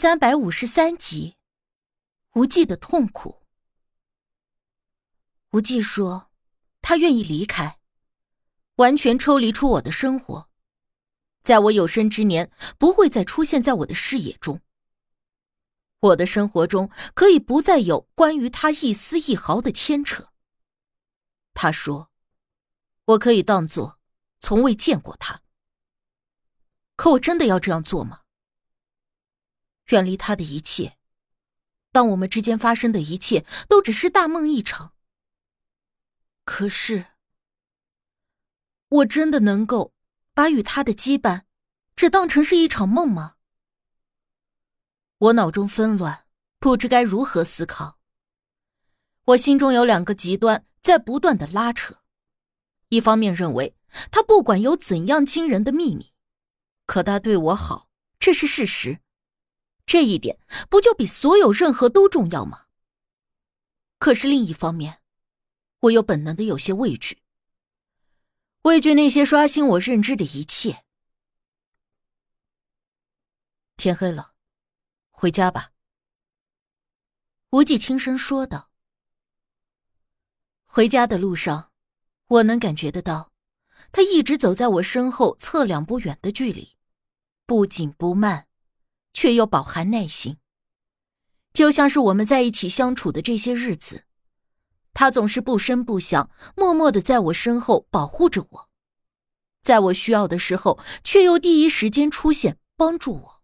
[0.00, 1.36] 三百五十三集，
[2.32, 3.42] 无忌的痛苦。
[5.50, 6.30] 无忌说，
[6.80, 7.78] 他愿意离开，
[8.76, 10.48] 完全抽离出我的生活，
[11.42, 14.62] 在我有生之年不会再出现在我的视野中。
[15.98, 20.30] 我的生活中可以不再有关于他一丝一毫的牵扯。
[21.52, 22.10] 他说，
[23.04, 23.98] 我可以当做
[24.38, 25.42] 从未见过他。
[26.96, 28.22] 可我真的要这样做吗？
[29.90, 30.96] 远离他的一切，
[31.92, 34.94] 当我们之间发生的一切都只是大梦一场。
[36.44, 37.06] 可是，
[38.88, 39.92] 我真的能够
[40.34, 41.42] 把与他的羁绊
[41.94, 43.36] 只当成是一场梦吗？
[45.18, 46.26] 我脑中纷乱，
[46.58, 47.98] 不知该如何思考。
[49.26, 52.00] 我心中有两个极端在不断的拉扯：
[52.88, 53.76] 一方面认为
[54.10, 56.12] 他不管有怎样惊人的秘密，
[56.86, 57.88] 可他对我好，
[58.18, 59.00] 这是事实。
[59.90, 62.66] 这一点不就比所有任何都重要吗？
[63.98, 65.02] 可是另一方面，
[65.80, 67.24] 我又本能的有些畏惧，
[68.62, 70.84] 畏惧那些刷新我认知的一切。
[73.76, 74.34] 天黑了，
[75.10, 75.72] 回家吧。”
[77.50, 78.70] 无忌轻声说道。
[80.66, 81.72] 回家的路上，
[82.28, 83.32] 我能感觉得到，
[83.90, 86.76] 他一直走在我身后侧两步远的距离，
[87.44, 88.46] 不紧不慢。
[89.12, 90.38] 却又饱含耐心，
[91.52, 94.04] 就像是我们在一起相处的这些日子，
[94.94, 98.68] 他总是不声不响，默默的在我身后保护着我，
[99.60, 103.42] 在我需要的时候，却又第一时间出现帮助我。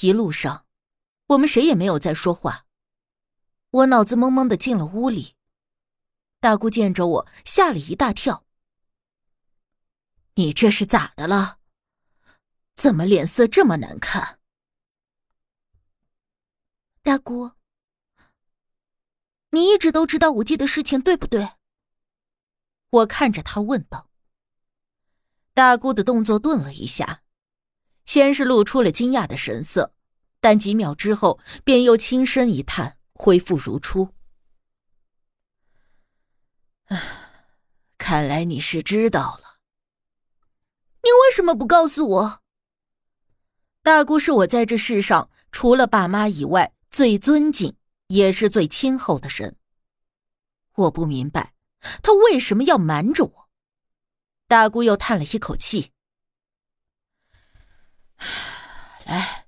[0.00, 0.66] 一路上，
[1.28, 2.66] 我们谁也没有在说话，
[3.70, 5.34] 我脑子懵懵的进了屋里，
[6.40, 8.44] 大姑见着我吓了一大跳
[10.34, 11.58] ：“你这是咋的了？”
[12.82, 14.40] 怎么脸色这么难看？
[17.00, 17.52] 大姑，
[19.50, 21.52] 你一直都知道武忌的事情，对不对？
[22.90, 24.10] 我看着他问道。
[25.54, 27.22] 大姑的动作顿了一下，
[28.04, 29.94] 先是露出了惊讶的神色，
[30.40, 34.12] 但几秒之后便又轻声一叹，恢复如初。
[36.86, 37.46] 唉，
[37.96, 39.60] 看来你是知道了。
[41.04, 42.41] 你为什么不告诉我？
[43.82, 47.76] 大姑是我在这世上除了爸妈以外最尊敬
[48.06, 49.56] 也是最亲厚的人。
[50.74, 51.54] 我不明白，
[52.02, 53.48] 她为什么要瞒着我。
[54.46, 55.92] 大姑又叹了一口气
[59.04, 59.46] ：“来，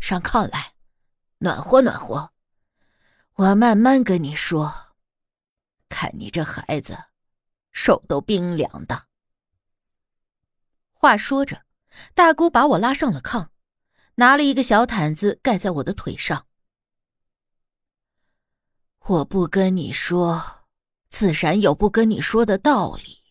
[0.00, 0.74] 上炕来，
[1.38, 2.32] 暖和暖和。
[3.34, 4.96] 我慢慢跟你说。
[5.88, 6.96] 看你这孩子，
[7.72, 9.06] 手都冰凉的。”
[10.92, 11.64] 话说着，
[12.14, 13.49] 大姑把我拉上了炕。
[14.20, 16.46] 拿了一个小毯子盖在我的腿上。
[18.98, 20.66] 我不跟你说，
[21.08, 23.22] 自然有不跟你说的道理。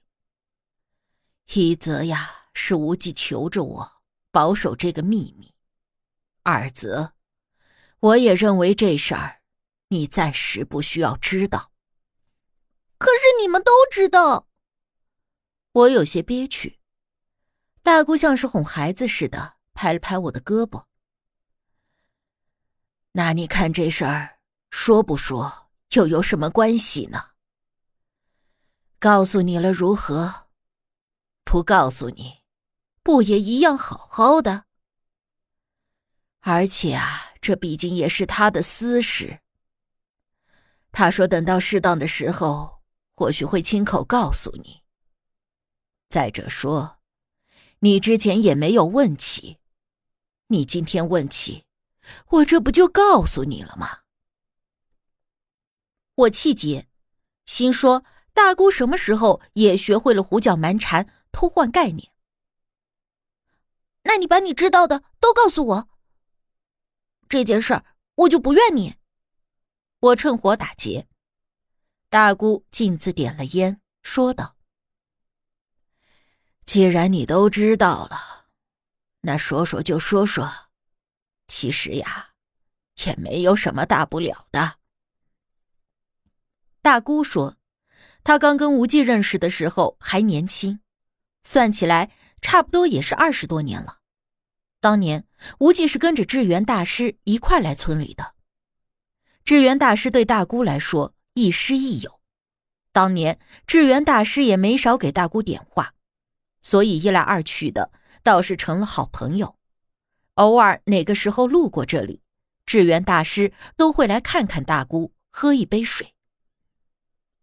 [1.53, 4.01] 一则呀，是无忌求着我
[4.31, 5.53] 保守这个秘密；
[6.41, 7.13] 二则，
[7.99, 9.41] 我也认为这事儿
[9.89, 11.71] 你暂时不需要知道。
[12.97, 14.47] 可是你们都知道，
[15.71, 16.79] 我有些憋屈。
[17.83, 19.58] 大姑像是哄孩子似的。
[19.79, 20.83] 拍了拍我的胳膊，
[23.13, 27.29] 那你看这事儿说不说又有什么关系呢？
[28.99, 30.49] 告诉你了如何？
[31.45, 32.39] 不告诉你，
[33.03, 34.65] 不也一样好好的？
[36.41, 39.39] 而且啊，这毕竟也是他的私事。
[40.91, 42.81] 他说等到适当的时候，
[43.15, 44.83] 或许会亲口告诉你。
[46.09, 46.99] 再者说，
[47.79, 49.58] 你之前也没有问起。
[50.51, 51.65] 你今天问起，
[52.29, 53.99] 我这不就告诉你了吗？
[56.15, 56.87] 我气结，
[57.45, 62.11] 心说大姑什么时候也学会了胡搅蛮缠、偷换概念？
[64.03, 65.89] 那你把你知道的都告诉我。
[67.27, 67.85] 这件事儿
[68.15, 68.95] 我就不怨你。
[69.99, 71.07] 我趁火打劫。
[72.09, 74.55] 大姑径自点了烟，说道
[76.65, 78.37] ：“既然你都知道了。”
[79.21, 80.49] 那说说就说说，
[81.47, 82.29] 其实呀，
[83.05, 84.77] 也没有什么大不了的。
[86.81, 87.57] 大姑说，
[88.23, 90.79] 她刚跟无忌认识的时候还年轻，
[91.43, 92.11] 算起来
[92.41, 93.97] 差不多也是二十多年了。
[94.79, 95.27] 当年
[95.59, 98.35] 无忌是跟着智源大师一块来村里的，
[99.43, 102.21] 智源大师对大姑来说亦师亦友，
[102.93, 103.37] 当年
[103.67, 105.93] 智源大师也没少给大姑点化，
[106.61, 107.91] 所以一来二去的。
[108.23, 109.55] 倒是成了好朋友，
[110.35, 112.21] 偶尔哪个时候路过这里，
[112.65, 116.13] 智源大师都会来看看大姑，喝一杯水。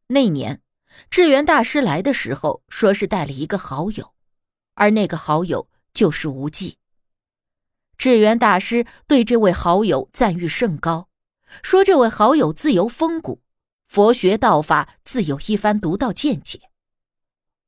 [0.08, 0.62] 那年，
[1.10, 4.14] 智源大师来的时候，说是带了一个好友，
[4.74, 6.78] 而那个好友就是无忌。
[7.98, 11.08] 智源大师对这位好友赞誉甚高，
[11.62, 13.42] 说这位好友自由风骨，
[13.88, 16.60] 佛学道法自有一番独到见解。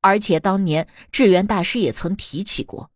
[0.00, 2.92] 而且当年智源大师也曾提起过，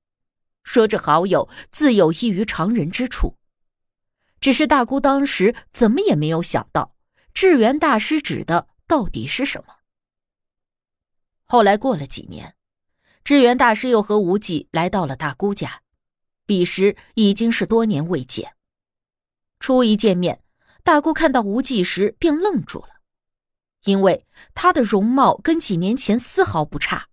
[0.62, 3.36] 说这好友自有异于常人之处。
[4.40, 6.96] 只是大姑当时怎么也没有想到，
[7.32, 9.74] 智源大师指的到底是什么。
[11.44, 12.54] 后来过了几年，
[13.22, 15.82] 智源大师又和无忌来到了大姑家。
[16.44, 18.54] 彼时已经是多年未见。
[19.60, 20.42] 初一见面，
[20.82, 22.88] 大姑看到无忌时便愣住了，
[23.84, 27.08] 因为他的容貌跟几年前丝毫不差，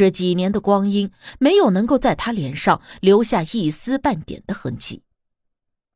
[0.00, 5.02] 这几年的光阴没有能够在他脸上留下一丝半点的痕迹。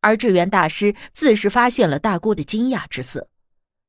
[0.03, 3.31] 而智源大师自是发现了大姑的惊讶之色，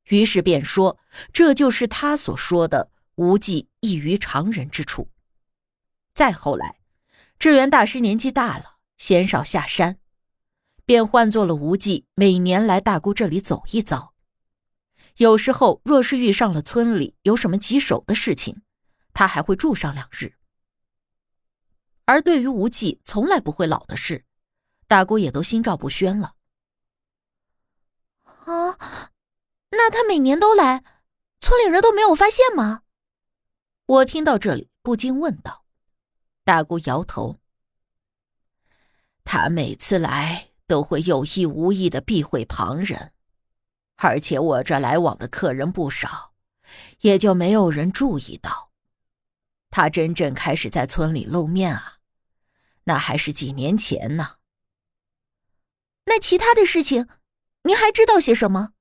[0.05, 0.97] 于是便说
[1.33, 5.09] ：“这就是他所说的无忌异于常人之处。”
[6.15, 6.77] 再后来。
[7.37, 9.97] 智源大师年纪大了，鲜少下山，
[10.85, 14.13] 便换做了无忌，每年来大姑这里走一遭。
[15.17, 18.61] 有时候，若是遇上了村里有什么棘手的事情，
[19.15, 20.35] 他还会住上两日。
[22.03, 24.25] 而对于无忌从来不会老的事，
[24.87, 26.35] 大姑也都心照不宣了。
[28.23, 28.77] 啊，
[29.71, 30.83] 那他每年都来，
[31.39, 32.83] 村里人都没有发现吗？
[33.87, 35.65] 我听到这里，不禁问道。
[36.43, 37.39] 大姑摇头。
[39.23, 43.13] 他每次来都会有意无意的避讳旁人，
[43.95, 46.33] 而且我这来往的客人不少，
[46.99, 48.71] 也就没有人注意到。
[49.69, 51.97] 他真正开始在村里露面啊，
[52.85, 54.37] 那还是几年前呢。
[56.05, 57.07] 那其他的事情，
[57.63, 58.73] 您还知道些什么？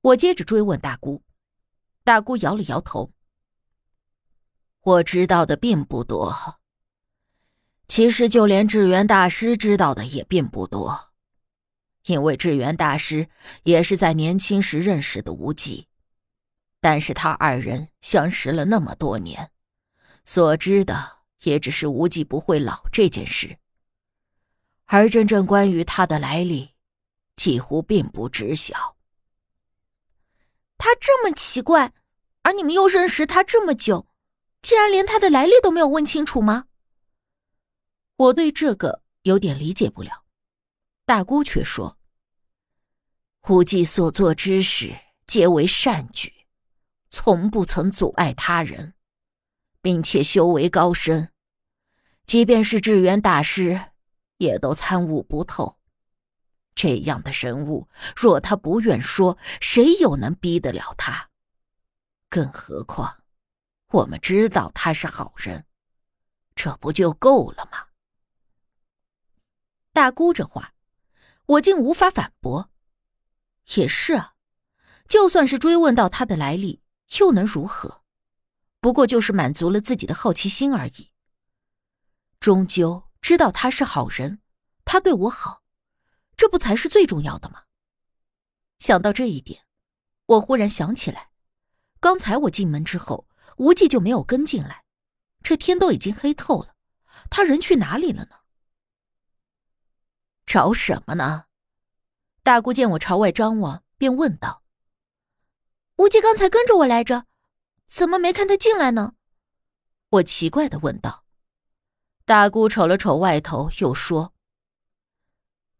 [0.00, 1.22] 我接着追问大姑。
[2.04, 3.12] 大姑摇了摇头。
[4.80, 6.58] 我知道的并不多。
[7.86, 11.12] 其实，就连智源大师知道的也并不多，
[12.04, 13.28] 因为智源大师
[13.64, 15.88] 也是在年轻时认识的无忌，
[16.80, 19.50] 但是他二人相识了那么多年，
[20.30, 23.58] 所知的也只是无忌不会老这件事，
[24.84, 26.76] 而真正关于他的来历，
[27.34, 28.96] 几乎并不知晓。
[30.78, 31.92] 他这么奇怪，
[32.42, 34.06] 而你们又认识他这么久，
[34.62, 36.68] 竟然连他的来历都没有问清楚吗？
[38.14, 40.22] 我对这个有点理解不了，
[41.04, 41.98] 大姑却说
[43.50, 44.96] ：“无忌所做之事
[45.26, 46.32] 皆为善举，
[47.08, 48.94] 从不曾阻碍他人，
[49.82, 51.30] 并且修为高深，
[52.26, 53.80] 即便是智源大师，
[54.36, 55.78] 也都参悟不透。
[56.74, 61.28] 这样的人物，若他不愿说，谁又能逼得了他？
[62.28, 63.22] 更何况，
[63.90, 65.66] 我们知道他是好人，
[66.54, 67.86] 这不就够了吗？”
[69.92, 70.72] 大姑这话，
[71.46, 72.70] 我竟无法反驳。
[73.74, 74.34] 也是啊，
[75.08, 76.80] 就算是追问到他的来历，
[77.18, 77.99] 又能如何？
[78.80, 81.10] 不过就是满足了自己的好奇心而已。
[82.40, 84.40] 终究知道他是好人，
[84.84, 85.62] 他对我好，
[86.36, 87.64] 这不才是最重要的吗？
[88.78, 89.66] 想到这一点，
[90.26, 91.30] 我忽然想起来，
[92.00, 94.84] 刚才我进门之后，无忌就没有跟进来。
[95.42, 96.74] 这天都已经黑透了，
[97.28, 98.36] 他人去哪里了呢？
[100.46, 101.44] 找什么呢？
[102.42, 104.62] 大姑见我朝外张望，便问道
[105.96, 107.26] ：“无忌刚才跟着我来着，
[107.90, 109.14] 怎么没看他进来呢？”
[110.08, 111.24] 我奇怪的问道。
[112.24, 114.32] 大姑瞅了瞅外头，又说：“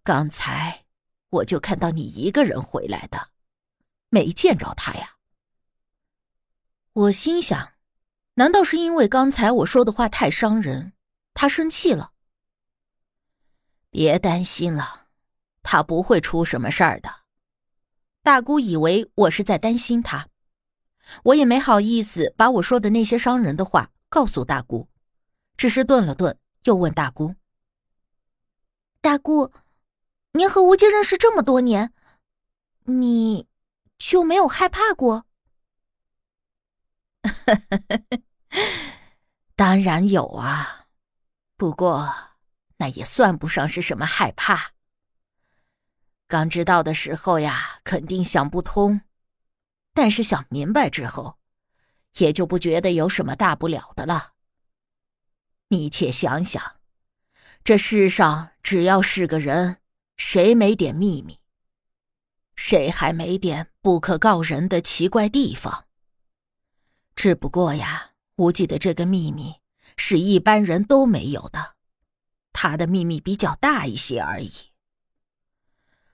[0.02, 0.85] 刚才
[1.29, 3.31] 我就看到你一个人回来的，
[4.09, 5.17] 没见着他呀。”
[6.93, 7.75] 我心想：
[8.35, 10.93] 难道是因为刚才我说的话太伤人，
[11.35, 12.12] 他生气了？
[13.90, 15.07] 别担心了，
[15.62, 17.23] 他不会出什么事儿的。
[18.23, 20.29] 大姑以为我是在担心他，
[21.25, 24.88] 我也没好意思把我说的那些伤人的话告诉大姑，
[25.57, 27.35] 只是顿了顿，又问大姑
[29.00, 29.52] ：“大姑，
[30.33, 31.93] 您和吴京认识这么多年，
[32.85, 33.47] 你
[33.99, 35.25] 就没有害怕过？”
[39.57, 40.87] 当然有啊，
[41.57, 42.31] 不过。
[42.83, 44.73] 那也算不上是什么害怕。
[46.26, 49.02] 刚知道的时候呀，肯定想不通，
[50.00, 51.37] 但是想明白之后，
[52.16, 54.33] 也就不觉得有什么大不了的了。
[55.69, 56.76] 你且想想，
[57.62, 59.76] 这世上只要是个人，
[60.16, 61.40] 谁没点秘密？
[62.57, 65.85] 谁还没点不可告人的奇怪地方？
[67.14, 69.57] 只不过呀，无忌的这个秘密
[69.99, 71.76] 是一般人都没有的，
[72.54, 74.50] 他的秘密比较大一些而已。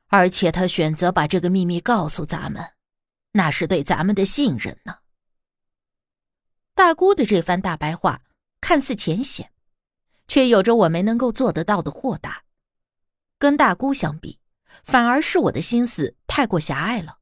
[0.08, 2.72] 而且他选择把这个秘密告诉咱们，
[3.36, 5.00] 那是对咱们的信任呢。
[6.74, 8.22] 大姑的这番大白话
[8.62, 9.52] 看似浅显，
[10.26, 12.44] 却有着我没能够做得到的豁达。
[13.38, 14.40] 跟大姑相比，
[14.84, 17.18] 反而是我的心思太过狭隘了。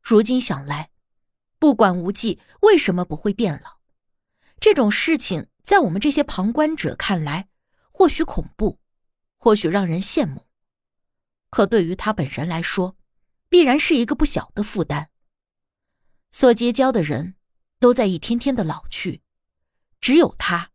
[0.00, 0.90] 如今想来，
[1.58, 3.78] 不管无忌为什么不会变老，
[4.58, 7.50] 这种事情在我们这些旁观者看来，
[7.92, 8.78] 或许恐怖，
[9.36, 10.46] 或许让人羡慕。
[11.50, 12.96] 可对于他本人来说，
[13.50, 15.09] 必然是一个不小的负担。
[16.30, 17.34] 所结交的人
[17.78, 19.22] 都在一天天的老去，
[20.00, 20.70] 只有他，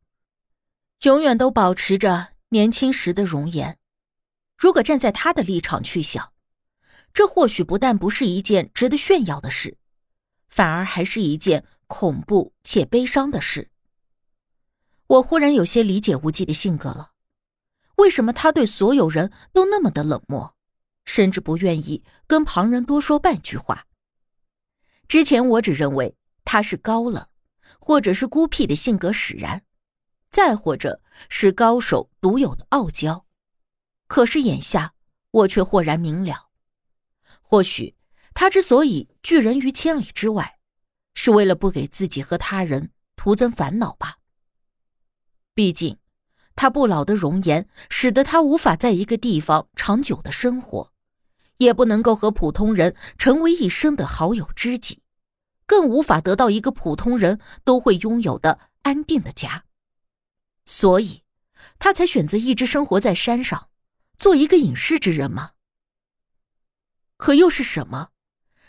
[1.01, 3.77] 永远都保持着年轻时的容颜。
[4.57, 6.33] 如果站在他的立场去想，
[7.13, 9.77] 这或许不但不是一件值得炫耀的事，
[10.49, 13.69] 反而还是一件恐怖且悲伤的事。
[15.07, 17.11] 我忽然有些理解无忌的性格了，
[17.97, 20.55] 为什么他对所有人都那么的冷漠？
[21.05, 23.85] 甚至不愿意跟旁人多说半句话。
[25.07, 27.27] 之前我只认为他是高冷，
[27.79, 29.63] 或者是孤僻的性格使然，
[30.29, 33.25] 再或者是高手独有的傲娇。
[34.07, 34.93] 可是眼下
[35.31, 36.49] 我却豁然明了，
[37.41, 37.95] 或许
[38.33, 40.59] 他之所以拒人于千里之外，
[41.13, 44.17] 是为了不给自己和他人徒增烦恼吧。
[45.53, 45.97] 毕竟，
[46.55, 50.91] 他不老的容颜使得他无法在一个地方长久的生活。
[51.57, 55.01] 也不能够和普通人成为一生的好友知己，
[55.65, 59.63] 更无法得到一个普通人都会拥有的安定的家，
[60.65, 61.23] 所以，
[61.79, 63.69] 他才选择一直生活在山上，
[64.17, 65.51] 做一个隐士之人吗？
[67.17, 68.09] 可又是什么，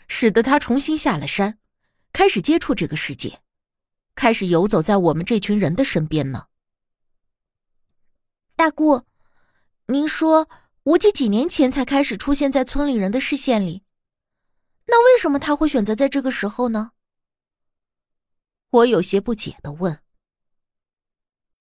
[0.07, 1.59] 使得他重新下了山，
[2.13, 3.41] 开始接触这个世界，
[4.15, 6.45] 开始游走在我们这群人的身边呢？
[8.55, 9.03] 大姑，
[9.87, 10.47] 您说。
[10.87, 13.83] 无忌几年前才开始出现在村里人的视线里，
[14.85, 16.91] 那为什么他会选择在这个时候呢？
[18.69, 19.99] 我有些不解的问。